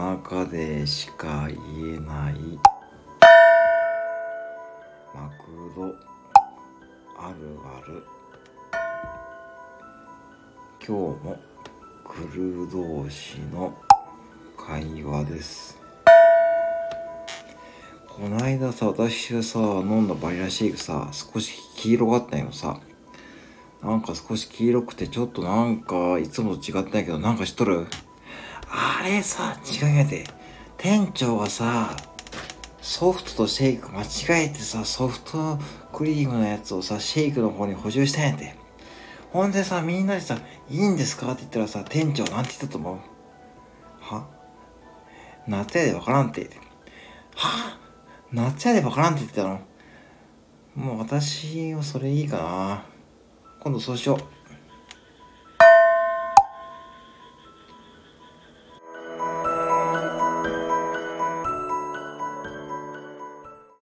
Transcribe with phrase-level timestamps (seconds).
[0.00, 2.34] 葉でしか言えない。
[5.14, 5.44] マク
[5.76, 5.94] ド。
[7.18, 8.02] あるある。
[10.78, 10.92] 今日
[11.22, 11.38] も
[12.02, 13.76] クルー同士の
[14.56, 15.78] 会話です。
[18.08, 22.80] こないださ私がさ飲んだバニラシェイクさ少し黄色かったんよさ。
[23.82, 27.86] なんか少し黄色くてちょっとなんかいつもと違ったんやけどなんか知っとる？
[28.68, 30.24] あれさ違うやて
[30.76, 31.96] 店長がさ
[32.80, 35.58] ソフトとシェイク間違えてさソフト
[35.92, 38.54] クリームのやつをさシェイクの方に補充したんやて。
[39.32, 40.38] ほんでさみんなでさ
[40.68, 42.98] 「いいんですか?」って言ったらさ店長なんて言ったと思う？
[44.00, 44.26] は？
[45.46, 46.58] 夏やでわからんって言って
[47.36, 47.78] は
[48.32, 49.60] 夏やでわからんって言ったの？
[50.74, 52.82] もう私はそれいいかな。
[53.60, 54.18] 今度そうしよう。